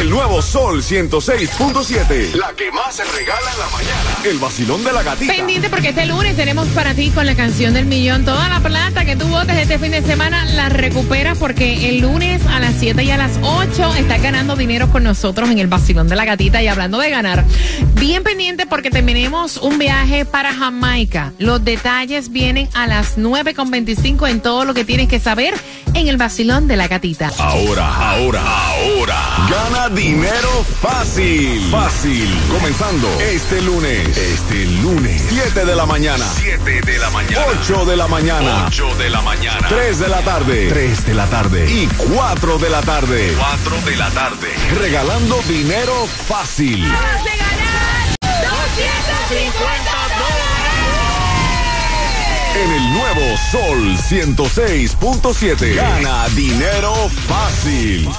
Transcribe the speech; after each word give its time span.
El 0.00 0.10
nuevo 0.10 0.40
Sol 0.40 0.82
106.7. 0.82 2.34
La 2.34 2.52
que 2.52 2.70
más 2.70 2.94
se 2.94 3.04
regala 3.04 3.52
en 3.52 3.58
la 3.58 3.68
mañana. 3.68 4.16
El 4.24 4.38
vacilón 4.38 4.84
de 4.84 4.92
la 4.92 5.02
gatita. 5.02 5.32
Pendiente 5.32 5.68
porque 5.68 5.88
este 5.88 6.06
lunes 6.06 6.36
tenemos 6.36 6.68
para 6.68 6.94
ti 6.94 7.10
con 7.10 7.26
la 7.26 7.34
canción 7.34 7.74
del 7.74 7.86
millón. 7.86 8.24
Toda 8.24 8.48
la 8.48 8.60
plata 8.60 9.04
que 9.04 9.16
tú 9.16 9.26
votes 9.26 9.56
este 9.56 9.78
fin 9.78 9.90
de 9.90 10.02
semana 10.02 10.44
la 10.44 10.68
recuperas 10.68 11.36
porque 11.38 11.88
el 11.88 12.00
lunes 12.00 12.40
a 12.46 12.60
las 12.60 12.76
7 12.78 13.02
y 13.02 13.10
a 13.10 13.16
las 13.16 13.32
8 13.42 13.94
estás 13.96 14.22
ganando 14.22 14.56
dinero 14.56 14.88
con 14.90 15.02
nosotros 15.02 15.50
en 15.50 15.58
el 15.58 15.66
vacilón 15.66 16.08
de 16.08 16.16
la 16.16 16.24
gatita. 16.24 16.62
Y 16.62 16.68
hablando 16.68 16.98
de 16.98 17.10
ganar, 17.10 17.44
bien 17.94 18.22
pendiente 18.22 18.66
porque 18.66 18.90
tenemos 18.90 19.56
un 19.56 19.78
viaje 19.78 20.24
para 20.24 20.54
Jamaica. 20.54 21.32
Los 21.38 21.64
detalles 21.64 22.30
vienen 22.30 22.68
a 22.74 22.86
las 22.86 23.18
9.25 23.18 24.30
en 24.30 24.40
todo 24.40 24.64
lo 24.64 24.74
que 24.74 24.84
tienes 24.84 25.08
que 25.08 25.18
saber 25.18 25.54
en 25.94 26.08
el 26.08 26.16
vacilón 26.16 26.68
de 26.68 26.76
la 26.76 26.88
gatita. 26.88 27.32
Ahora, 27.38 28.12
ahora, 28.12 28.40
ahora. 28.40 28.77
Gana 29.06 29.88
dinero 29.90 30.64
fácil. 30.80 31.70
Fácil. 31.70 32.28
Comenzando 32.50 33.08
este 33.20 33.62
lunes. 33.62 34.16
Este 34.16 34.64
lunes. 34.82 35.24
7 35.28 35.64
de 35.64 35.76
la 35.76 35.86
mañana. 35.86 36.24
7 36.34 36.80
de 36.80 36.98
la 36.98 37.08
mañana. 37.10 37.46
8 37.60 37.84
de 37.84 37.96
la 37.96 38.08
mañana. 38.08 38.64
8 38.66 38.94
de 38.96 39.10
la 39.10 39.22
mañana. 39.22 39.68
3 39.68 39.98
de 40.00 40.08
la 40.08 40.20
tarde. 40.22 40.68
3 40.68 41.06
de 41.06 41.14
la 41.14 41.26
tarde. 41.26 41.70
Y 41.70 41.86
4 41.86 42.58
de 42.58 42.70
la 42.70 42.80
tarde. 42.82 43.34
4 43.38 43.76
de 43.88 43.96
la 43.96 44.10
tarde. 44.10 44.48
Regalando 44.80 45.40
dinero 45.48 45.94
fácil. 46.26 46.82
¡Vamos 46.82 46.98
a 46.98 47.36
ganar 47.36 48.16
250 48.20 49.98
En 52.56 52.72
el 52.72 52.92
nuevo 52.92 53.36
Sol 53.52 53.96
106.7. 53.96 55.74
Gana 55.76 56.28
dinero 56.30 56.94
fácil. 57.28 58.10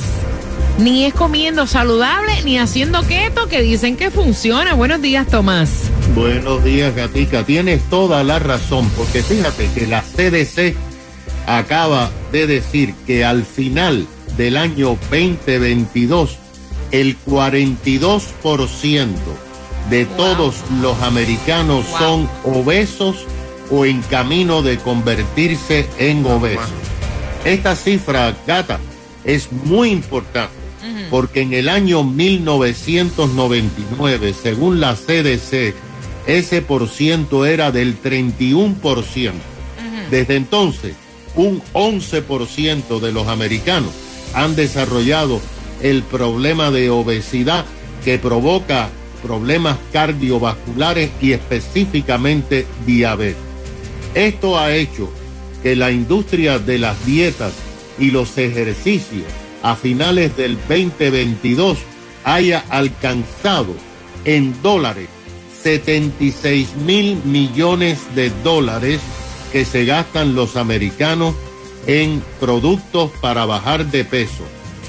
ni 0.81 1.05
es 1.05 1.13
comiendo 1.13 1.67
saludable, 1.67 2.41
ni 2.43 2.57
haciendo 2.57 3.05
keto, 3.05 3.47
que 3.47 3.61
dicen 3.61 3.95
que 3.97 4.09
funciona. 4.09 4.73
Buenos 4.73 4.99
días, 5.01 5.27
Tomás. 5.27 5.91
Buenos 6.15 6.63
días, 6.63 6.95
Gatica. 6.95 7.43
Tienes 7.43 7.83
toda 7.89 8.23
la 8.23 8.39
razón, 8.39 8.89
porque 8.97 9.21
fíjate 9.21 9.69
que 9.75 9.85
la 9.85 10.01
CDC 10.01 10.75
acaba 11.45 12.09
de 12.31 12.47
decir 12.47 12.95
que 13.05 13.23
al 13.23 13.45
final 13.45 14.07
del 14.37 14.57
año 14.57 14.97
2022, 15.11 16.39
el 16.91 17.15
42% 17.25 19.07
de 19.91 20.05
todos 20.05 20.55
los 20.81 20.99
americanos 21.03 21.85
son 21.85 22.27
obesos 22.43 23.27
o 23.69 23.85
en 23.85 24.01
camino 24.01 24.63
de 24.63 24.77
convertirse 24.79 25.87
en 25.99 26.25
obesos. 26.25 26.71
Esta 27.45 27.75
cifra, 27.75 28.35
gata, 28.47 28.79
es 29.23 29.51
muy 29.51 29.91
importante 29.91 30.60
porque 31.11 31.41
en 31.41 31.53
el 31.53 31.69
año 31.69 32.03
1999, 32.05 34.33
según 34.33 34.79
la 34.79 34.95
CDC, 34.95 35.75
ese 36.25 36.61
por 36.61 36.87
ciento 36.87 37.45
era 37.45 37.73
del 37.73 38.01
31%. 38.01 39.33
Desde 40.09 40.37
entonces, 40.37 40.95
un 41.35 41.61
11% 41.73 43.01
de 43.01 43.11
los 43.11 43.27
americanos 43.27 43.91
han 44.33 44.55
desarrollado 44.55 45.41
el 45.81 46.03
problema 46.03 46.71
de 46.71 46.89
obesidad 46.89 47.65
que 48.05 48.17
provoca 48.17 48.87
problemas 49.21 49.77
cardiovasculares 49.91 51.11
y 51.21 51.33
específicamente 51.33 52.65
diabetes. 52.85 53.35
Esto 54.15 54.57
ha 54.57 54.73
hecho 54.73 55.11
que 55.61 55.75
la 55.75 55.91
industria 55.91 56.57
de 56.57 56.79
las 56.79 57.05
dietas 57.05 57.51
y 57.99 58.11
los 58.11 58.37
ejercicios 58.37 59.25
a 59.61 59.75
finales 59.75 60.35
del 60.37 60.57
2022 60.67 61.77
haya 62.23 62.63
alcanzado 62.69 63.75
en 64.25 64.59
dólares 64.61 65.07
76 65.61 66.75
mil 66.85 67.17
millones 67.23 67.99
de 68.15 68.31
dólares 68.43 68.99
que 69.51 69.65
se 69.65 69.85
gastan 69.85 70.35
los 70.35 70.55
americanos 70.55 71.35
en 71.87 72.23
productos 72.39 73.11
para 73.21 73.45
bajar 73.45 73.85
de 73.87 74.05
peso, 74.05 74.43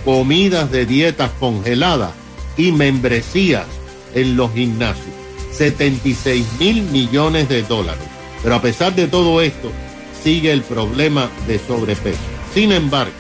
comidas 0.05 0.71
de 0.71 0.87
dietas 0.87 1.31
congeladas 1.39 2.13
y 2.57 2.73
membresías 2.73 3.67
en 4.15 4.37
los 4.37 4.53
gimnasios. 4.53 5.07
76 5.53 6.47
mil 6.59 6.83
millones 6.85 7.49
de 7.49 7.63
dólares. 7.63 8.05
Pero 8.43 8.55
a 8.55 8.63
pesar 8.63 8.95
de 8.95 9.07
todo 9.07 9.41
esto, 9.41 9.71
sigue 10.23 10.53
el 10.53 10.63
problema 10.63 11.29
de 11.47 11.59
sobrepeso. 11.59 12.19
Sin 12.55 12.73
embargo, 12.73 13.13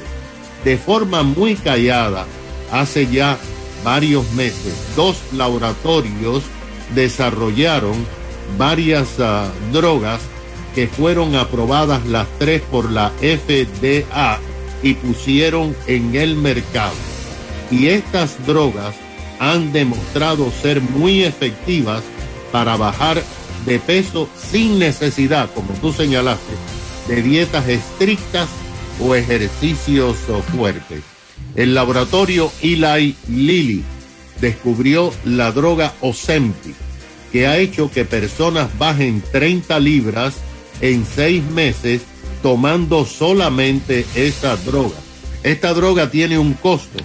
de 0.64 0.76
forma 0.76 1.22
muy 1.22 1.56
callada, 1.56 2.26
hace 2.70 3.06
ya 3.06 3.38
varios 3.84 4.30
meses, 4.32 4.74
dos 4.96 5.16
laboratorios 5.32 6.42
desarrollaron 6.94 7.94
varias 8.58 9.18
ah, 9.18 9.50
drogas 9.72 10.20
que 10.74 10.86
fueron 10.86 11.34
aprobadas 11.36 12.06
las 12.06 12.26
tres 12.38 12.62
por 12.62 12.90
la 12.90 13.10
FDA 13.20 14.38
y 14.82 14.94
pusieron 14.94 15.76
en 15.86 16.14
el 16.14 16.36
mercado. 16.36 16.94
Y 17.70 17.88
estas 17.88 18.46
drogas 18.46 18.94
han 19.38 19.72
demostrado 19.72 20.50
ser 20.50 20.80
muy 20.80 21.24
efectivas 21.24 22.02
para 22.52 22.76
bajar 22.76 23.22
de 23.66 23.78
peso 23.78 24.28
sin 24.36 24.78
necesidad, 24.78 25.50
como 25.54 25.72
tú 25.74 25.92
señalaste, 25.92 26.52
de 27.08 27.22
dietas 27.22 27.68
estrictas 27.68 28.48
o 29.02 29.14
ejercicios 29.14 30.16
fuertes. 30.54 31.02
El 31.54 31.74
laboratorio 31.74 32.50
Eli 32.62 33.16
Lilly 33.28 33.82
descubrió 34.40 35.12
la 35.24 35.52
droga 35.52 35.94
Ozempic, 36.00 36.74
que 37.30 37.46
ha 37.46 37.58
hecho 37.58 37.90
que 37.90 38.04
personas 38.04 38.68
bajen 38.78 39.22
30 39.32 39.78
libras 39.80 40.34
en 40.80 41.04
seis 41.06 41.42
meses 41.50 42.02
tomando 42.42 43.04
solamente 43.04 44.06
esa 44.14 44.56
droga. 44.56 44.96
Esta 45.42 45.74
droga 45.74 46.10
tiene 46.10 46.38
un 46.38 46.54
costo 46.54 47.02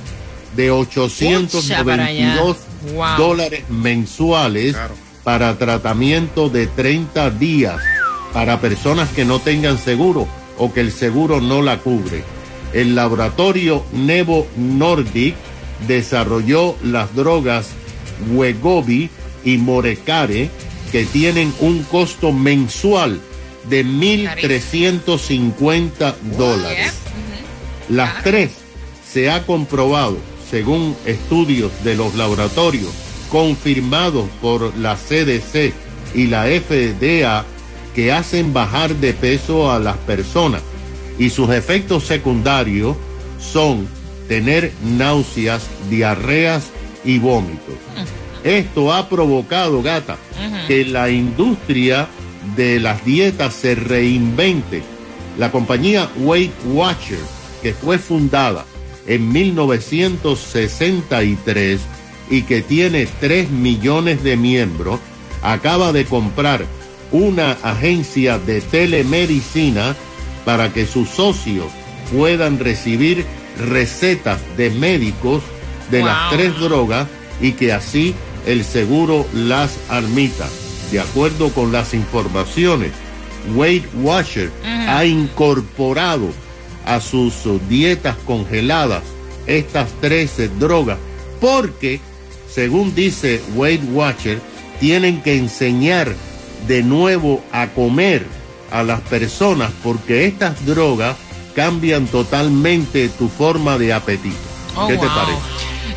de 0.55 0.71
892 0.71 2.57
dólares 3.17 3.63
mensuales 3.69 4.75
para 5.23 5.57
tratamiento 5.57 6.49
de 6.49 6.67
30 6.67 7.31
días 7.31 7.79
para 8.33 8.59
personas 8.59 9.09
que 9.09 9.25
no 9.25 9.39
tengan 9.39 9.77
seguro 9.77 10.27
o 10.57 10.73
que 10.73 10.81
el 10.81 10.91
seguro 10.91 11.39
no 11.41 11.61
la 11.61 11.77
cubre. 11.79 12.23
El 12.73 12.95
laboratorio 12.95 13.85
Nevo 13.93 14.47
Nordic 14.57 15.35
desarrolló 15.87 16.75
las 16.83 17.15
drogas 17.15 17.69
Wegovy 18.33 19.09
y 19.43 19.57
Morecare 19.57 20.49
que 20.91 21.05
tienen 21.05 21.53
un 21.59 21.83
costo 21.83 22.31
mensual 22.31 23.19
de 23.69 23.85
1.350 23.85 26.15
dólares. 26.37 26.93
Las 27.89 28.23
tres 28.23 28.51
se 29.09 29.29
ha 29.29 29.45
comprobado, 29.45 30.17
según 30.49 30.95
estudios 31.05 31.71
de 31.83 31.95
los 31.95 32.15
laboratorios 32.15 32.89
confirmados 33.29 34.25
por 34.41 34.75
la 34.77 34.95
CDC 34.95 35.73
y 36.13 36.27
la 36.27 36.45
FDA, 36.45 37.43
que 37.97 38.11
hacen 38.11 38.53
bajar 38.53 38.95
de 38.97 39.13
peso 39.13 39.71
a 39.71 39.79
las 39.79 39.97
personas. 39.97 40.61
Y 41.17 41.31
sus 41.31 41.49
efectos 41.49 42.03
secundarios 42.03 42.95
son 43.39 43.87
tener 44.27 44.71
náuseas, 44.83 45.65
diarreas 45.89 46.67
y 47.03 47.17
vómitos. 47.17 47.73
Esto 48.43 48.93
ha 48.93 49.09
provocado, 49.09 49.81
gata, 49.81 50.17
que 50.67 50.85
la 50.85 51.09
industria 51.09 52.07
de 52.55 52.79
las 52.79 53.03
dietas 53.03 53.55
se 53.55 53.73
reinvente. 53.73 54.83
La 55.39 55.51
compañía 55.51 56.07
Weight 56.17 56.53
Watcher, 56.67 57.17
que 57.63 57.73
fue 57.73 57.97
fundada 57.97 58.63
en 59.07 59.31
1963 59.31 61.81
y 62.29 62.43
que 62.43 62.61
tiene 62.61 63.07
3 63.19 63.49
millones 63.49 64.23
de 64.23 64.37
miembros, 64.37 64.99
acaba 65.41 65.91
de 65.93 66.05
comprar 66.05 66.76
una 67.11 67.51
agencia 67.63 68.39
de 68.39 68.61
telemedicina 68.61 69.95
para 70.45 70.71
que 70.71 70.85
sus 70.85 71.09
socios 71.09 71.67
puedan 72.11 72.59
recibir 72.59 73.25
recetas 73.57 74.39
de 74.55 74.69
médicos 74.69 75.43
de 75.91 76.03
las 76.03 76.31
tres 76.31 76.57
drogas 76.59 77.07
y 77.41 77.53
que 77.53 77.73
así 77.73 78.15
el 78.45 78.63
seguro 78.63 79.25
las 79.33 79.77
admita. 79.89 80.47
De 80.91 80.99
acuerdo 80.99 81.49
con 81.49 81.71
las 81.71 81.93
informaciones, 81.93 82.91
Weight 83.55 83.85
Watcher 84.01 84.51
ha 84.87 85.05
incorporado 85.05 86.29
a 86.85 87.01
sus 87.01 87.33
dietas 87.67 88.15
congeladas 88.25 89.03
estas 89.45 89.91
13 90.01 90.49
drogas 90.59 90.97
porque, 91.41 91.99
según 92.49 92.95
dice 92.95 93.41
Weight 93.55 93.81
Watcher, 93.91 94.39
tienen 94.79 95.21
que 95.21 95.37
enseñar 95.37 96.15
de 96.67 96.83
nuevo 96.83 97.43
a 97.51 97.67
comer 97.67 98.25
a 98.71 98.83
las 98.83 99.01
personas 99.01 99.71
porque 99.83 100.25
estas 100.25 100.65
drogas 100.65 101.15
cambian 101.55 102.05
totalmente 102.07 103.09
tu 103.09 103.29
forma 103.29 103.77
de 103.77 103.93
apetito. 103.93 104.35
Oh, 104.75 104.87
¿Qué 104.87 104.97
te 104.97 105.07
parece? 105.07 105.39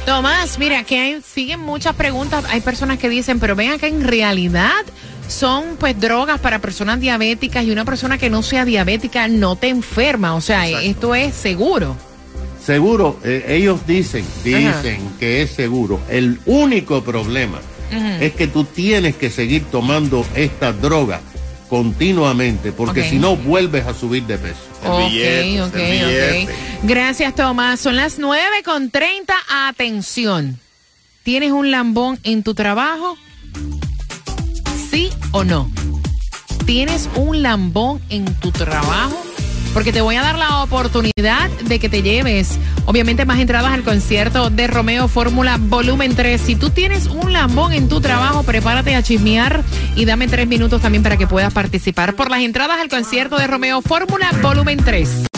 Tomás, 0.06 0.58
mira, 0.58 0.84
que 0.84 0.98
hay, 0.98 1.20
siguen 1.22 1.60
muchas 1.60 1.94
preguntas. 1.94 2.44
Hay 2.48 2.60
personas 2.60 2.98
que 2.98 3.08
dicen, 3.08 3.38
pero 3.38 3.54
ven 3.54 3.72
acá, 3.72 3.86
en 3.86 4.02
realidad 4.06 4.84
son 5.28 5.76
pues 5.78 5.98
drogas 6.00 6.40
para 6.40 6.58
personas 6.58 7.00
diabéticas 7.00 7.64
y 7.64 7.70
una 7.70 7.84
persona 7.84 8.18
que 8.18 8.30
no 8.30 8.42
sea 8.42 8.64
diabética 8.64 9.28
no 9.28 9.56
te 9.56 9.68
enferma. 9.68 10.34
O 10.34 10.40
sea, 10.40 10.68
esto 10.68 11.14
es 11.14 11.34
seguro. 11.34 11.96
Seguro, 12.64 13.18
eh, 13.24 13.44
ellos 13.48 13.86
dicen, 13.86 14.24
dicen 14.44 15.00
que 15.18 15.42
es 15.42 15.50
seguro. 15.50 16.00
El 16.08 16.40
único 16.46 17.02
problema 17.02 17.58
es 17.90 18.32
que 18.34 18.46
tú 18.46 18.64
tienes 18.64 19.16
que 19.16 19.30
seguir 19.30 19.64
tomando 19.70 20.24
esta 20.34 20.72
droga 20.72 21.20
continuamente, 21.68 22.72
porque 22.72 23.08
si 23.08 23.18
no 23.18 23.36
vuelves 23.36 23.86
a 23.86 23.94
subir 23.94 24.24
de 24.24 24.38
peso. 24.38 24.58
Ok, 24.84 25.08
billete, 25.08 25.62
ok, 25.62 25.74
el 25.76 25.90
billete. 25.90 26.42
ok. 26.44 26.50
Gracias, 26.82 27.34
Tomás. 27.34 27.78
Son 27.78 27.96
las 27.96 28.18
9 28.18 28.44
con 28.64 28.90
30. 28.90 29.34
Atención. 29.68 30.58
¿Tienes 31.22 31.52
un 31.52 31.70
lambón 31.70 32.18
en 32.24 32.42
tu 32.42 32.54
trabajo? 32.54 33.16
¿Sí 34.90 35.10
o 35.30 35.44
no? 35.44 35.70
¿Tienes 36.66 37.08
un 37.14 37.42
lambón 37.42 38.00
en 38.08 38.24
tu 38.36 38.50
trabajo? 38.50 39.29
Porque 39.72 39.92
te 39.92 40.00
voy 40.00 40.16
a 40.16 40.22
dar 40.22 40.36
la 40.36 40.62
oportunidad 40.62 41.48
de 41.64 41.78
que 41.78 41.88
te 41.88 42.02
lleves, 42.02 42.58
obviamente, 42.86 43.24
más 43.24 43.38
entradas 43.38 43.72
al 43.72 43.84
concierto 43.84 44.50
de 44.50 44.66
Romeo 44.66 45.06
Fórmula 45.08 45.58
Volumen 45.60 46.16
3. 46.16 46.40
Si 46.40 46.56
tú 46.56 46.70
tienes 46.70 47.06
un 47.06 47.32
lambón 47.32 47.72
en 47.72 47.88
tu 47.88 48.00
trabajo, 48.00 48.42
prepárate 48.42 48.94
a 48.94 49.02
chismear 49.02 49.62
y 49.94 50.04
dame 50.04 50.28
tres 50.28 50.48
minutos 50.48 50.82
también 50.82 51.02
para 51.02 51.16
que 51.16 51.26
puedas 51.26 51.52
participar 51.52 52.14
por 52.14 52.30
las 52.30 52.40
entradas 52.40 52.80
al 52.80 52.88
concierto 52.88 53.38
de 53.38 53.46
Romeo 53.46 53.80
Fórmula 53.80 54.30
Volumen 54.42 54.78
3. 54.84 55.30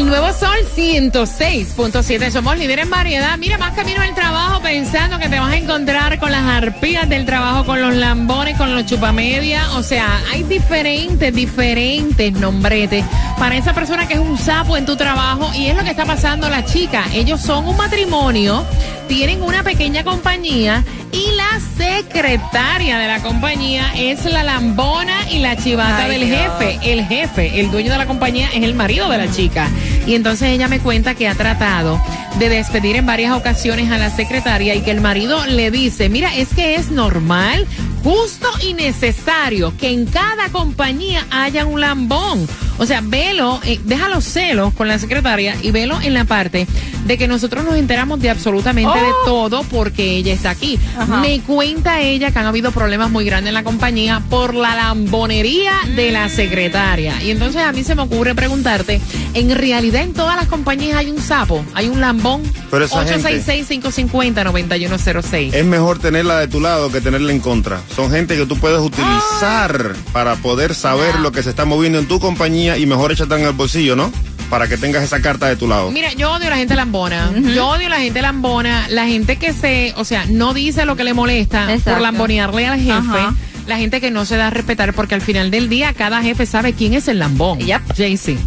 ele 0.00 0.10
não 0.10 0.26
é 0.26 0.32
só. 0.32 0.49
106.7. 0.76 2.30
Somos 2.30 2.56
líderes 2.58 2.84
en 2.84 2.90
variedad. 2.90 3.36
Mira, 3.38 3.58
más 3.58 3.74
camino 3.74 4.00
al 4.00 4.14
trabajo 4.14 4.60
pensando 4.62 5.18
que 5.18 5.28
te 5.28 5.38
vas 5.38 5.52
a 5.52 5.56
encontrar 5.56 6.18
con 6.18 6.30
las 6.30 6.44
arpías 6.44 7.08
del 7.08 7.26
trabajo, 7.26 7.64
con 7.64 7.80
los 7.80 7.94
lambones, 7.94 8.56
con 8.56 8.74
los 8.74 8.86
chupamedia. 8.86 9.72
O 9.76 9.82
sea, 9.82 10.20
hay 10.32 10.42
diferentes, 10.44 11.34
diferentes 11.34 12.32
nombretes 12.32 13.04
para 13.38 13.56
esa 13.56 13.72
persona 13.74 14.06
que 14.06 14.14
es 14.14 14.20
un 14.20 14.38
sapo 14.38 14.76
en 14.76 14.86
tu 14.86 14.96
trabajo. 14.96 15.50
Y 15.54 15.66
es 15.66 15.76
lo 15.76 15.82
que 15.84 15.90
está 15.90 16.04
pasando 16.04 16.48
la 16.48 16.64
chica. 16.64 17.04
Ellos 17.12 17.40
son 17.40 17.66
un 17.66 17.76
matrimonio, 17.76 18.64
tienen 19.08 19.42
una 19.42 19.62
pequeña 19.62 20.04
compañía 20.04 20.84
y 21.12 21.32
la 21.34 21.60
secretaria 21.76 22.98
de 22.98 23.08
la 23.08 23.20
compañía 23.20 23.92
es 23.96 24.24
la 24.24 24.44
lambona 24.44 25.28
y 25.30 25.40
la 25.40 25.56
chivata 25.56 26.04
Ay, 26.04 26.10
del 26.12 26.28
Dios. 26.28 26.40
jefe. 26.58 26.92
El 26.92 27.04
jefe, 27.04 27.60
el 27.60 27.70
dueño 27.70 27.90
de 27.90 27.98
la 27.98 28.06
compañía, 28.06 28.48
es 28.54 28.62
el 28.62 28.74
marido 28.74 29.08
de 29.08 29.18
la 29.18 29.30
chica. 29.30 29.68
Y 30.10 30.16
entonces 30.16 30.48
ella 30.48 30.66
me 30.66 30.80
cuenta 30.80 31.14
que 31.14 31.28
ha 31.28 31.36
tratado 31.36 32.02
de 32.40 32.48
despedir 32.48 32.96
en 32.96 33.06
varias 33.06 33.32
ocasiones 33.32 33.92
a 33.92 33.96
la 33.96 34.10
secretaria 34.10 34.74
y 34.74 34.80
que 34.80 34.90
el 34.90 35.00
marido 35.00 35.46
le 35.46 35.70
dice, 35.70 36.08
mira, 36.08 36.34
es 36.34 36.48
que 36.48 36.74
es 36.74 36.90
normal, 36.90 37.64
justo 38.02 38.48
y 38.60 38.74
necesario 38.74 39.72
que 39.76 39.90
en 39.90 40.06
cada 40.06 40.48
compañía 40.48 41.24
haya 41.30 41.64
un 41.64 41.80
lambón. 41.80 42.48
O 42.82 42.86
sea, 42.86 43.02
velo, 43.02 43.60
eh, 43.64 43.78
deja 43.84 44.08
los 44.08 44.24
celos 44.24 44.72
con 44.72 44.88
la 44.88 44.98
secretaria 44.98 45.54
y 45.62 45.70
velo 45.70 46.00
en 46.00 46.14
la 46.14 46.24
parte 46.24 46.66
de 47.04 47.18
que 47.18 47.28
nosotros 47.28 47.62
nos 47.64 47.74
enteramos 47.76 48.20
de 48.20 48.30
absolutamente 48.30 48.98
de 48.98 49.10
todo 49.26 49.62
porque 49.64 50.16
ella 50.16 50.32
está 50.32 50.48
aquí. 50.50 50.78
Ajá. 50.98 51.18
Me 51.18 51.40
cuenta 51.40 52.00
ella 52.00 52.30
que 52.30 52.38
han 52.38 52.46
habido 52.46 52.72
problemas 52.72 53.10
muy 53.10 53.24
grandes 53.26 53.48
en 53.50 53.54
la 53.54 53.64
compañía 53.64 54.22
por 54.30 54.54
la 54.54 54.74
lambonería 54.76 55.72
de 55.94 56.10
la 56.10 56.28
secretaria. 56.30 57.22
Y 57.22 57.30
entonces 57.30 57.60
a 57.62 57.70
mí 57.72 57.84
se 57.84 57.94
me 57.94 58.00
ocurre 58.02 58.34
preguntarte, 58.34 58.98
¿en 59.34 59.54
realidad 59.54 60.02
en 60.02 60.14
todas 60.14 60.36
las 60.36 60.46
compañías 60.48 60.96
hay 60.96 61.10
un 61.10 61.20
sapo? 61.20 61.62
¿Hay 61.74 61.88
un 61.88 62.00
lambón? 62.00 62.42
Pero 62.70 62.86
esa 62.86 63.04
gente- 63.04 63.42
866-550-9106. 63.44 65.54
Es 65.54 65.64
mejor 65.64 65.98
tenerla 65.98 66.38
de 66.38 66.48
tu 66.48 66.60
lado 66.60 66.90
que 66.90 67.00
tenerla 67.00 67.32
en 67.32 67.40
contra. 67.40 67.80
Son 67.94 68.10
gente 68.10 68.36
que 68.36 68.46
tú 68.46 68.56
puedes 68.58 68.80
utilizar 68.80 69.94
para 70.12 70.36
poder 70.36 70.74
saber 70.74 71.18
lo 71.20 71.32
que 71.32 71.42
se 71.42 71.50
está 71.50 71.64
moviendo 71.64 71.98
en 71.98 72.06
tu 72.06 72.20
compañía 72.20 72.69
y 72.78 72.86
mejor 72.86 73.12
échate 73.12 73.34
en 73.34 73.42
el 73.42 73.52
bolsillo, 73.52 73.96
¿no? 73.96 74.12
Para 74.48 74.66
que 74.66 74.76
tengas 74.76 75.04
esa 75.04 75.20
carta 75.20 75.46
de 75.46 75.56
tu 75.56 75.68
lado. 75.68 75.90
Mira, 75.90 76.12
yo 76.12 76.32
odio 76.32 76.48
a 76.48 76.50
la 76.50 76.56
gente 76.56 76.74
lambona. 76.74 77.30
Yo 77.54 77.68
odio 77.68 77.86
a 77.86 77.90
la 77.90 78.00
gente 78.00 78.20
lambona. 78.20 78.88
La 78.88 79.06
gente 79.06 79.36
que 79.36 79.52
se, 79.52 79.94
o 79.96 80.04
sea, 80.04 80.26
no 80.26 80.54
dice 80.54 80.84
lo 80.84 80.96
que 80.96 81.04
le 81.04 81.14
molesta 81.14 81.68
por 81.84 82.00
lambonearle 82.00 82.66
al 82.66 82.78
jefe. 82.78 82.90
Ajá. 82.92 83.34
La 83.66 83.78
gente 83.78 84.00
que 84.00 84.10
no 84.10 84.24
se 84.24 84.36
da 84.36 84.48
a 84.48 84.50
respetar 84.50 84.92
porque 84.94 85.14
al 85.14 85.20
final 85.20 85.52
del 85.52 85.68
día 85.68 85.92
cada 85.92 86.22
jefe 86.22 86.46
sabe 86.46 86.72
quién 86.72 86.94
es 86.94 87.06
el 87.06 87.20
lambón. 87.20 87.60
Yep. 87.60 87.96
Jaycee. 87.96 88.38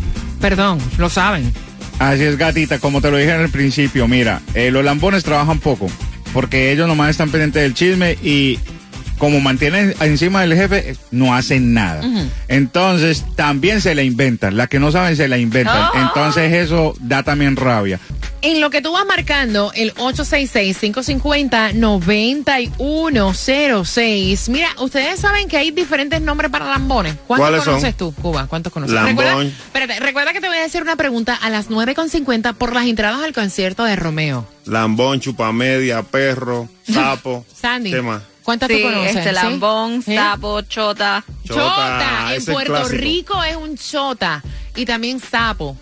Perdón, 0.42 0.80
lo 0.98 1.10
saben. 1.10 1.54
Así 2.00 2.24
es, 2.24 2.38
gatita, 2.38 2.80
como 2.80 3.00
te 3.00 3.10
lo 3.10 3.18
dije 3.18 3.34
en 3.34 3.42
el 3.42 3.50
principio, 3.50 4.08
mira, 4.08 4.42
eh, 4.56 4.72
los 4.72 4.84
lambones 4.84 5.24
trabajan 5.24 5.60
poco, 5.60 5.88
porque 6.34 6.72
ellos 6.72 6.88
nomás 6.88 7.12
están 7.12 7.30
pendientes 7.30 7.62
del 7.62 7.74
chisme 7.74 8.18
y 8.22 8.60
como 9.18 9.40
mantienen 9.40 9.94
encima 10.02 10.42
del 10.42 10.54
jefe, 10.56 10.96
no 11.12 11.34
hacen 11.34 11.74
nada. 11.74 12.02
Entonces, 12.48 13.24
también 13.36 13.82
se 13.82 13.96
la 13.96 14.04
inventan. 14.04 14.58
La 14.58 14.68
que 14.68 14.80
no 14.80 14.92
saben, 14.92 15.16
se 15.16 15.28
la 15.28 15.38
inventan. 15.38 15.90
Oh. 15.94 15.98
Entonces, 16.00 16.52
eso 16.54 16.96
da 17.00 17.24
también 17.24 17.56
rabia. 17.56 18.00
En 18.42 18.60
lo 18.60 18.70
que 18.70 18.82
tú 18.82 18.92
vas 18.92 19.06
marcando, 19.06 19.72
el 19.74 19.94
866-550-9106. 23.24 24.50
Mira, 24.50 24.68
ustedes 24.80 25.20
saben 25.20 25.48
que 25.48 25.56
hay 25.58 25.72
diferentes 25.72 26.22
nombres 26.22 26.52
para 26.52 26.66
lambones. 26.66 27.16
¿Cuántos 27.28 27.48
¿Cuáles 27.48 27.64
son? 27.64 27.76
conoces 27.76 27.96
tú, 27.96 28.14
Cuba? 28.22 28.48
¿Cuántos 28.48 28.74
conoces? 28.74 28.94
Lambón. 28.96 29.16
Recuerda, 29.26 29.44
espérate, 29.44 30.00
recuerda 30.00 30.34
que 30.34 30.42
te 30.42 30.48
voy 30.48 30.58
a 30.58 30.66
hacer 30.66 30.82
una 30.82 30.96
pregunta 30.96 31.36
a 31.36 31.50
las 31.50 31.70
9.50 31.70 32.54
por 32.56 32.74
las 32.74 32.86
entradas 32.86 33.22
al 33.24 33.34
concierto 33.34 33.84
de 33.86 33.96
Romeo. 33.96 34.46
Lambón, 34.66 35.20
chupamedia, 35.22 36.04
perro, 36.04 36.68
sapo. 36.92 37.46
Sandy, 37.54 37.92
¿Qué 37.92 38.02
más? 38.02 38.24
¿Cuántas 38.44 38.70
Sí, 38.70 38.78
tú 38.78 38.84
conoces? 38.84 39.16
este 39.16 39.32
lambón, 39.32 40.02
sapo, 40.04 40.62
chota. 40.62 41.24
Chota. 41.48 42.36
En 42.36 42.46
Puerto. 42.46 42.88
Rico 42.90 43.44
es 43.44 43.56
un 43.56 43.78
chota. 43.78 44.42
Y 44.76 44.86
también 44.86 45.20
sapo. 45.20 45.78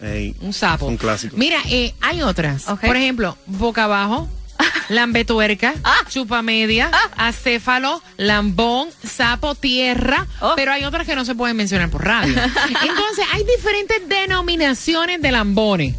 Ey, 0.00 0.34
Un 0.40 0.52
sapo. 0.52 0.86
Un 0.86 0.96
clásico. 0.98 1.36
Mira, 1.38 1.58
eh, 1.70 1.94
hay 2.00 2.22
otras. 2.22 2.64
Por 2.64 2.96
ejemplo, 2.96 3.36
boca 3.46 3.84
abajo, 3.84 4.28
lambetuerca, 4.90 5.74
Ah. 5.84 5.96
chupamedia, 6.08 6.90
acéfalo, 7.16 8.02
lambón, 8.16 8.88
sapo, 9.04 9.54
tierra. 9.54 10.26
Oh. 10.40 10.52
Pero 10.54 10.72
hay 10.72 10.84
otras 10.84 11.06
que 11.06 11.14
no 11.16 11.24
se 11.24 11.34
pueden 11.34 11.56
mencionar 11.56 11.88
por 11.90 12.04
radio. 12.04 12.34
Entonces, 12.82 13.24
hay 13.32 13.44
diferentes 13.44 14.08
denominaciones 14.08 15.20
de 15.22 15.32
lambones. 15.32 15.94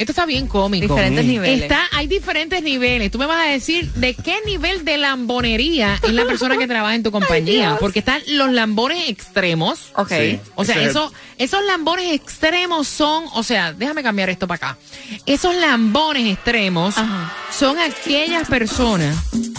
Esto 0.00 0.12
está 0.12 0.24
bien 0.26 0.46
cómico. 0.46 0.94
Diferentes 0.94 1.24
niveles. 1.26 1.62
Está, 1.62 1.82
hay 1.92 2.06
diferentes 2.06 2.62
niveles. 2.62 3.10
Tú 3.10 3.18
me 3.18 3.26
vas 3.26 3.46
a 3.46 3.50
decir 3.50 3.92
de 3.92 4.14
qué 4.14 4.36
nivel 4.46 4.84
de 4.84 4.96
lambonería 4.96 5.98
es 6.02 6.12
la 6.12 6.24
persona 6.24 6.56
que 6.56 6.66
trabaja 6.66 6.94
en 6.94 7.02
tu 7.02 7.10
compañía. 7.18 7.76
Porque 7.78 7.98
están 7.98 8.22
los 8.28 8.50
lambones 8.50 9.08
extremos. 9.10 9.90
Ok. 9.96 10.08
Sí. 10.08 10.40
O 10.54 10.64
sea, 10.64 10.80
eso, 10.82 11.12
esos 11.36 11.62
lambones 11.64 12.12
extremos 12.12 12.88
son, 12.88 13.24
o 13.34 13.42
sea, 13.42 13.72
déjame 13.74 14.02
cambiar 14.02 14.30
esto 14.30 14.48
para 14.48 14.70
acá. 14.70 14.78
Esos 15.26 15.54
lambones 15.54 16.32
extremos 16.32 16.96
Ajá. 16.96 17.32
son 17.56 17.78
aquellas 17.78 18.48
personas 18.48 19.16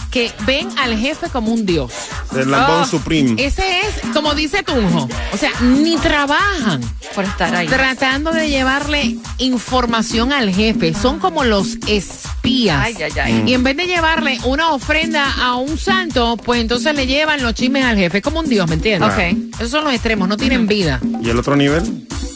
que 0.10 0.32
ven 0.46 0.68
al 0.78 0.98
jefe 0.98 1.30
como 1.30 1.54
un 1.54 1.66
dios. 1.66 1.92
El 2.36 2.50
lambón 2.52 2.82
Oh, 2.82 2.86
supreme. 2.86 3.36
Ese 3.44 3.80
es, 3.82 4.12
como 4.14 4.34
dice 4.34 4.64
Tunjo, 4.64 5.08
o 5.34 5.38
sea, 5.38 5.52
ni 5.62 5.96
trabajan 5.98 6.82
Por 7.14 7.26
estar 7.26 7.54
ahí. 7.56 7.68
tratando 7.68 8.32
de 8.32 8.50
llevarle 8.50 9.18
información 9.38 10.31
al 10.32 10.54
jefe. 10.54 10.94
Son 10.94 11.20
como 11.20 11.44
los 11.44 11.78
espías. 11.88 12.80
Ay, 12.84 12.96
ay, 13.04 13.12
ay. 13.22 13.44
Y 13.48 13.54
en 13.54 13.64
vez 13.64 13.78
de 13.78 13.88
llevarle 13.88 14.40
una 14.46 14.72
ofrenda 14.72 15.32
a 15.34 15.56
un 15.56 15.78
santo, 15.78 16.38
pues 16.38 16.62
entonces 16.62 16.94
le 16.96 17.08
llevan 17.08 17.42
los 17.42 17.54
chismes 17.54 17.84
al 17.86 17.98
jefe. 17.98 18.20
Es 18.20 18.24
como 18.24 18.40
un 18.40 18.50
dios, 18.50 18.68
¿me 18.68 18.76
entiendes? 18.76 19.12
Ok. 19.12 19.20
Esos 19.56 19.72
son 19.72 19.84
los 19.84 19.94
extremos, 19.94 20.28
no 20.28 20.38
tienen 20.38 20.68
vida. 20.68 21.00
¿Y 21.22 21.30
el 21.30 21.40
otro 21.40 21.56
nivel? 21.56 21.84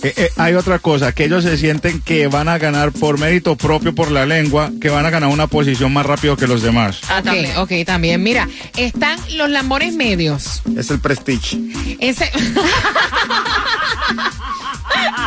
Eh, 0.04 0.14
eh, 0.18 0.30
hay 0.36 0.54
otra 0.54 0.78
cosa, 0.80 1.14
que 1.14 1.26
ellos 1.26 1.44
se 1.44 1.58
sienten 1.58 2.02
que 2.02 2.28
van 2.28 2.48
a 2.48 2.60
ganar 2.60 2.92
por 2.92 3.20
mérito 3.20 3.56
propio 3.56 3.96
por 3.96 4.12
la 4.12 4.26
lengua, 4.28 4.70
que 4.80 4.90
van 4.90 5.06
a 5.06 5.10
ganar 5.10 5.30
una 5.30 5.48
posición 5.48 5.92
más 5.94 6.06
rápido 6.06 6.38
que 6.38 6.46
los 6.46 6.62
demás. 6.62 7.00
Ah, 7.10 7.20
ok, 7.20 7.26
también. 7.26 7.58
ok, 7.58 7.72
también. 7.86 8.22
Mira, 8.22 8.48
están 8.78 9.18
los 9.36 9.50
lambones 9.50 9.96
medios. 9.96 10.62
Es 10.78 10.92
el 10.92 11.00
prestige. 11.00 11.58
Ese, 12.00 12.30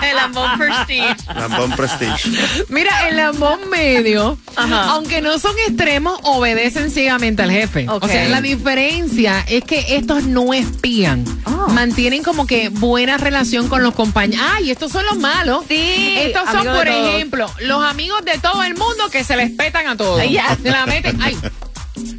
El 0.03 0.17
lambón 0.17 0.59
prestige. 0.59 1.17
Lambón 1.35 1.73
prestige. 1.73 2.31
mira, 2.69 3.09
el 3.09 3.17
lambón 3.17 3.69
medio, 3.71 4.39
Ajá. 4.57 4.85
aunque 4.91 5.21
no 5.21 5.39
son 5.39 5.55
extremos, 5.67 6.19
obedecen 6.23 6.91
ciegamente 6.91 7.43
al 7.43 7.51
jefe. 7.51 7.87
O 7.89 8.07
sea, 8.07 8.29
la 8.29 8.41
diferencia 8.41 9.45
es 9.49 9.65
que 9.65 9.97
estos 9.97 10.25
no 10.25 10.53
espían. 10.55 11.25
Oh. 11.45 11.69
Mantienen 11.71 12.23
como 12.23 12.47
que 12.47 12.69
buena 12.71 13.17
relación 13.19 13.69
con 13.69 13.83
los 13.83 13.95
compañeros. 13.95 14.45
Ay, 14.55 14.71
estos 14.71 14.91
son 14.93 15.05
los 15.07 15.19
malos. 15.19 15.65
Sí, 15.69 16.15
Estos 16.19 16.45
son, 16.51 16.65
por 16.65 16.85
todos. 16.87 17.15
ejemplo, 17.15 17.51
los 17.61 17.85
amigos 17.85 18.25
de 18.25 18.39
todo 18.39 18.63
el 18.63 18.75
mundo 18.75 19.09
que 19.11 19.25
se 19.25 19.37
les 19.37 19.51
petan 19.51 19.87
a 19.89 19.97
todos. 19.97 20.21
Ay, 20.21 20.33
ya. 20.33 20.57
Se 20.63 20.71
la 20.71 20.87
meten. 20.87 21.21
Ay. 21.23 21.37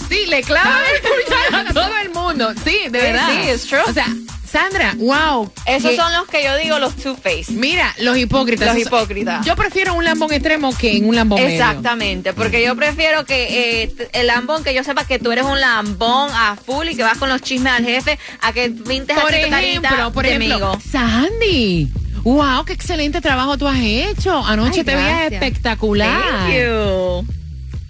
Sí, 0.10 0.25
le 0.28 0.42
clavan 0.42 0.82
el 0.96 1.01
puñal 1.01 1.68
a 1.68 1.74
todo 1.74 1.92
el 2.04 2.10
mundo. 2.12 2.51
Sí, 2.63 2.78
de 2.89 3.00
Sí, 3.00 3.06
verdad. 3.06 3.28
sí, 3.32 3.50
it's 3.51 3.66
true. 3.68 3.80
O 3.88 3.94
sea, 3.94 4.08
Sandra, 4.51 4.96
wow. 4.98 5.51
Esos 5.65 5.91
que- 5.91 5.96
son 5.98 6.12
los 6.13 6.27
que 6.27 6.44
yo 6.44 6.56
digo 6.58 6.79
los 6.79 6.96
two-face. 6.96 7.46
Mira, 7.50 7.94
los 8.00 8.18
hipócritas. 8.18 8.74
Los 8.74 8.86
hipócritas. 8.86 9.46
Yo 9.46 9.56
prefiero 9.56 9.94
un 9.94 10.03
lambón 10.03 10.32
extremo 10.34 10.75
que 10.77 11.00
un 11.03 11.15
lambón 11.15 11.41
medio. 11.41 11.53
Exactamente, 11.56 12.34
porque 12.34 12.63
yo 12.63 12.75
prefiero 12.75 13.25
que 13.25 13.84
eh, 13.84 14.10
el 14.13 14.27
lambón, 14.27 14.63
que 14.63 14.74
yo 14.74 14.84
sepa 14.84 15.06
que 15.06 15.20
tú 15.20 15.32
eres 15.32 15.46
un 15.46 15.60
lambón 15.60 16.32
a 16.34 16.56
full 16.56 16.88
y 16.89 16.96
que 16.96 17.03
vas 17.03 17.18
con 17.18 17.29
los 17.29 17.41
chismes 17.41 17.72
al 17.74 17.86
jefe, 17.86 18.18
a 18.41 18.51
que 18.53 18.70
pintes 18.70 19.18
Por 19.18 19.34
aquí 19.34 19.44
tu 19.46 19.50
carita 19.50 19.88
ejemplo, 19.88 20.12
por 20.12 20.25
ejemplo, 20.25 20.56
amigo. 20.56 20.79
Sandy. 20.91 21.89
Wow, 22.24 22.65
qué 22.65 22.74
excelente 22.74 23.22
trabajo 23.22 23.58
tú 23.58 23.68
has 23.68 23.79
hecho. 23.79 24.44
Anoche 24.46 24.79
Ay, 24.79 24.84
te 24.84 24.96
veías 24.96 25.32
espectacular. 25.32 26.22
Thank 26.22 26.53
you. 26.53 27.38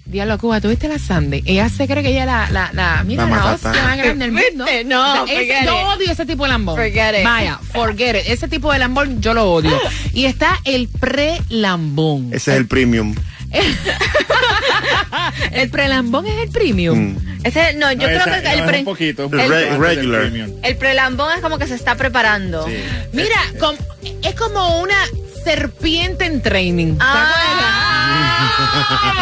Diablo, 0.10 0.38
Cuba, 0.40 0.60
¿tuviste 0.60 0.88
la 0.88 0.98
Sandy? 0.98 1.44
Ella 1.46 1.70
se 1.70 1.88
cree 1.88 2.02
que 2.02 2.10
ella 2.10 2.26
la, 2.26 2.50
la, 2.50 2.72
la, 2.74 3.04
mira, 3.04 3.28
La 3.28 3.54
hostia 3.54 3.72
más 3.72 3.96
grande 3.98 4.26
del 4.26 4.32
mundo. 4.32 4.66
No, 4.86 5.26
ese- 5.26 5.36
forget 5.36 5.66
yo 5.66 5.80
it. 5.80 5.86
odio 5.86 6.12
ese 6.12 6.26
tipo 6.26 6.44
de 6.44 6.50
lambón. 6.50 6.76
Forget 6.76 7.20
it. 7.20 7.24
Vaya, 7.24 7.60
forget 7.74 8.16
it. 8.16 8.24
Ese 8.28 8.48
tipo 8.48 8.74
de 8.74 8.80
lambón 8.80 9.22
yo 9.22 9.34
lo 9.36 9.52
odio. 9.52 9.80
Y 10.14 10.26
está 10.26 10.60
el 10.66 10.88
pre-lambón. 10.88 12.30
Ese 12.34 12.52
es 12.52 12.58
el 12.58 12.68
premium. 12.68 13.14
El 15.52 15.70
pre-lambón 15.70 16.26
es 16.28 16.38
el 16.44 16.50
premium. 16.50 17.14
Mm. 17.16 17.18
Ese, 17.44 17.74
no, 17.74 17.92
yo 17.92 18.00
No, 18.00 18.06
creo 18.06 18.18
esa- 18.20 18.42
que 18.42 18.54
el, 18.54 18.60
no, 18.60 18.66
pre- 18.68 18.80
un 18.80 18.86
poquito. 18.86 19.24
El 19.32 19.50
re- 19.50 19.78
regular. 19.78 20.22
premium. 20.22 20.52
el 20.64 20.76
prelambón 20.78 21.32
es 21.36 21.42
como 21.42 21.58
que 21.58 21.68
se 21.68 21.76
está 21.76 21.96
preparando. 21.96 22.66
Sí. 22.68 22.76
Mira, 23.14 23.38
com- 23.60 23.76
es 24.24 24.36
como 24.36 24.80
una 24.82 24.96
serpiente 25.44 26.26
en 26.26 26.42
training. 26.42 26.96
¿te 26.98 27.04
Ah. 27.04 27.34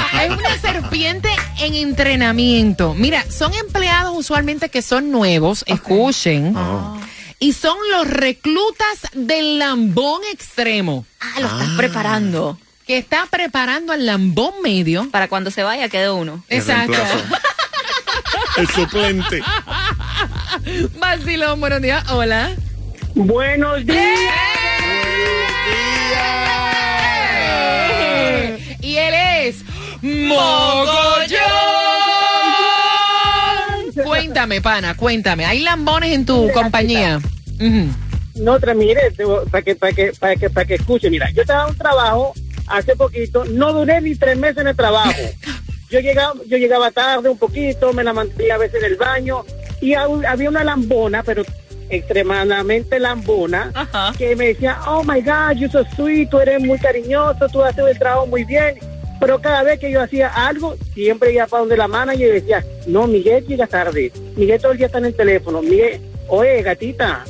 acuerdas? 0.09 0.23
es 0.23 0.31
una 0.37 0.57
serpiente 0.61 1.29
en 1.59 1.75
entrenamiento. 1.75 2.93
Mira, 2.93 3.23
son 3.29 3.53
empleados 3.53 4.13
usualmente 4.15 4.69
que 4.69 4.81
son 4.81 5.11
nuevos, 5.11 5.63
escuchen. 5.67 6.55
Oh. 6.55 6.99
y 7.39 7.53
son 7.53 7.77
los 7.91 8.07
reclutas 8.09 8.97
del 9.13 9.59
lambón 9.59 10.21
extremo. 10.33 11.05
Ah, 11.19 11.39
lo 11.39 11.45
estás 11.47 11.69
preparando. 11.77 12.57
Que 12.87 12.97
está 12.97 13.27
preparando 13.29 13.93
al 13.93 14.05
lambón 14.07 14.53
medio. 14.63 15.07
Para 15.11 15.27
cuando 15.27 15.51
se 15.51 15.61
vaya 15.61 15.87
quede 15.87 16.09
uno. 16.09 16.43
El 16.47 16.59
Exacto. 16.59 16.93
reemplazo. 16.93 17.25
El 18.57 18.67
suplente. 18.69 19.43
Vacilón, 20.99 21.59
buenos 21.59 21.81
días. 21.81 22.09
Hola. 22.09 22.55
Buenos 23.13 23.85
días. 23.85 24.31
Mogollón. 30.01 31.37
Cuéntame, 34.03 34.61
pana, 34.61 34.95
cuéntame. 34.95 35.45
¿Hay 35.45 35.59
lambones 35.59 36.13
en 36.13 36.25
tu 36.25 36.51
compañía? 36.51 37.19
No, 38.35 38.53
otra, 38.53 38.73
mire, 38.73 39.11
para 39.51 39.63
que, 39.63 39.75
para 39.75 39.93
que, 39.93 40.13
para 40.13 40.35
que, 40.35 40.49
para 40.49 40.65
que 40.65 40.75
escuche, 40.75 41.09
mira, 41.09 41.29
yo 41.31 41.41
estaba 41.41 41.63
en 41.63 41.69
un 41.71 41.77
trabajo 41.77 42.33
hace 42.67 42.95
poquito, 42.95 43.45
no 43.45 43.73
duré 43.73 43.99
ni 44.01 44.15
tres 44.15 44.37
meses 44.37 44.57
en 44.57 44.67
el 44.67 44.75
trabajo. 44.75 45.11
Yo 45.89 46.01
llegaba, 46.01 46.33
yo 46.45 46.57
llegaba 46.57 46.91
tarde 46.91 47.29
un 47.29 47.37
poquito, 47.37 47.93
me 47.93 48.03
la 48.03 48.11
mantenía 48.11 48.55
a 48.55 48.57
veces 48.57 48.83
en 48.83 48.91
el 48.91 48.97
baño 48.97 49.45
y 49.79 49.93
había 49.93 50.49
una 50.49 50.61
lambona, 50.65 51.23
pero 51.23 51.43
extremadamente 51.89 52.99
lambona, 52.99 53.71
Ajá. 53.73 54.11
que 54.17 54.35
me 54.35 54.47
decía, 54.47 54.79
oh 54.85 55.01
my 55.05 55.21
God, 55.21 55.55
you 55.55 55.69
so 55.69 55.85
sweet, 55.95 56.29
tú 56.29 56.39
eres 56.39 56.61
muy 56.61 56.77
cariñoso, 56.77 57.47
tú 57.47 57.63
haces 57.63 57.85
el 57.87 57.97
trabajo 57.97 58.27
muy 58.27 58.43
bien. 58.43 58.77
Pero 59.19 59.41
cada 59.41 59.63
vez 59.63 59.79
que 59.79 59.91
yo 59.91 60.01
hacía 60.01 60.27
algo, 60.27 60.75
siempre 60.93 61.33
iba 61.33 61.47
para 61.47 61.61
donde 61.61 61.77
la 61.77 61.87
manager 61.87 62.27
y 62.27 62.31
decía, 62.41 62.65
no, 62.85 63.07
Miguel 63.07 63.45
llega 63.47 63.67
tarde, 63.67 64.11
Miguel 64.35 64.61
todo 64.61 64.71
el 64.71 64.77
día 64.77 64.87
está 64.87 64.99
en 64.99 65.05
el 65.05 65.15
teléfono, 65.15 65.61
Miguel, 65.61 66.01
oye, 66.27 66.61
gatita, 66.61 67.25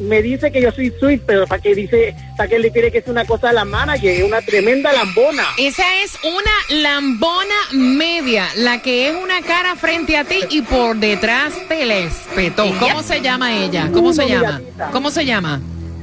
me 0.00 0.22
dice 0.22 0.50
que 0.50 0.60
yo 0.60 0.72
soy 0.72 0.92
sweet, 0.98 1.22
pero 1.26 1.46
para 1.46 1.60
que 1.60 1.74
dice, 1.74 2.14
para 2.36 2.48
que 2.48 2.58
le 2.58 2.70
quiere 2.70 2.90
que 2.90 2.98
es 2.98 3.08
una 3.08 3.24
cosa 3.24 3.50
a 3.50 3.52
la 3.52 3.64
manager, 3.64 4.10
es 4.10 4.22
una 4.22 4.40
tremenda 4.40 4.92
lambona. 4.92 5.44
Esa 5.58 5.84
es 6.02 6.18
una 6.24 6.80
lambona 6.80 7.54
media, 7.72 8.48
la 8.56 8.80
que 8.80 9.08
es 9.08 9.14
una 9.14 9.40
cara 9.42 9.76
frente 9.76 10.16
a 10.16 10.24
ti 10.24 10.38
y 10.50 10.62
por 10.62 10.96
detrás 10.96 11.52
te 11.68 11.84
la 11.84 11.98
espetó. 11.98 12.64
¿Cómo 12.78 13.02
se 13.02 13.20
llama 13.20 13.54
ella? 13.54 13.90
¿Cómo 13.92 14.12
se 14.12 14.28
llama? 14.28 14.52
gatita. 14.52 14.90
¿Cómo 14.90 15.10
se 15.10 15.24
llama? 15.24 15.60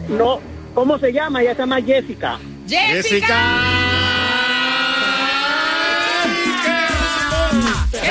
No, 0.08 0.40
¿cómo 0.74 0.98
se 1.00 1.12
llama? 1.12 1.42
Ella 1.42 1.54
se 1.54 1.60
llama 1.60 1.82
Jessica. 1.82 2.40
¡Qué 2.68 3.02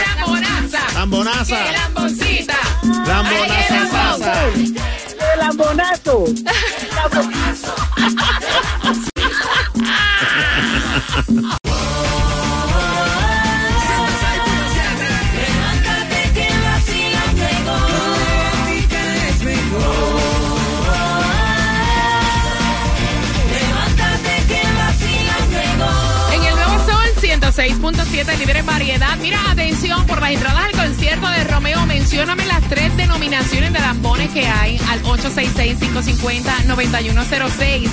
lambonaza! 0.00 0.80
Lambonaza. 0.94 1.64
¡Qué 1.64 1.72
lamboncita! 1.72 2.56
Lambonaza 3.06 4.40
¡Ay, 4.40 4.72
qué. 4.72 4.80
¡El 5.32 5.38
lambonazo! 5.40 6.24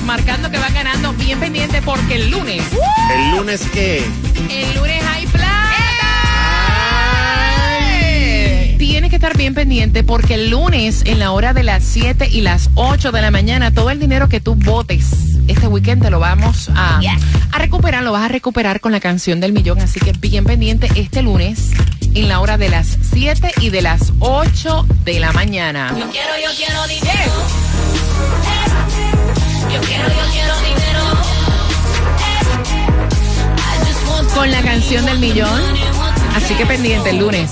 marcando 0.06 0.50
que 0.52 0.58
van 0.58 0.74
ganando 0.74 1.14
bien 1.14 1.40
pendiente 1.40 1.82
porque 1.82 2.16
el 2.16 2.30
lunes, 2.30 2.64
¿El 3.14 3.32
lunes 3.38 3.62
qué? 3.74 4.04
el 4.50 4.76
lunes 4.76 5.04
hay 5.06 5.26
plata. 5.28 5.52
Tienes 8.78 9.10
que 9.10 9.16
estar 9.16 9.36
bien 9.38 9.54
pendiente 9.54 10.04
porque 10.04 10.36
el 10.36 10.50
lunes, 10.50 11.02
en 11.06 11.20
la 11.20 11.32
hora 11.32 11.54
de 11.54 11.64
las 11.64 11.84
7 11.84 12.30
y 12.32 12.42
las 12.42 12.70
8 12.76 13.12
de 13.12 13.22
la 13.22 13.32
mañana, 13.32 13.72
todo 13.72 13.90
el 13.90 14.00
dinero 14.00 14.30
que 14.30 14.40
tú 14.40 14.56
votes 14.56 15.08
este 15.48 15.68
weekend 15.68 16.02
te 16.02 16.10
lo 16.10 16.20
vamos 16.20 16.70
a, 16.76 17.00
Yes. 17.02 17.12
a 17.52 17.60
recuperar, 17.60 18.02
lo 18.04 18.12
vas 18.12 18.24
a 18.24 18.28
recuperar 18.30 18.80
con 18.80 18.92
la 18.92 19.00
canción 19.00 19.40
del 19.40 19.54
millón. 19.54 19.80
Así 19.80 20.00
que 20.00 20.12
bien 20.14 20.44
pendiente 20.44 20.90
este 20.96 21.22
lunes, 21.22 21.70
en 22.16 22.28
la 22.30 22.40
hora 22.40 22.58
de 22.58 22.70
las 22.70 22.98
7 23.14 23.52
y 23.62 23.70
de 23.70 23.82
las 23.84 24.12
8 24.20 24.86
de 25.04 25.20
la 25.20 25.32
mañana. 25.34 25.90
Yo 25.98 26.10
quiero, 26.10 26.30
yo 26.44 26.50
quiero 26.58 26.88
dinero. 26.88 27.75
Con 34.34 34.52
la 34.52 34.62
canción 34.62 35.06
del 35.06 35.20
millón. 35.20 35.62
Así 36.36 36.54
que 36.56 36.66
pendiente 36.66 37.10
el 37.12 37.20
lunes. 37.20 37.52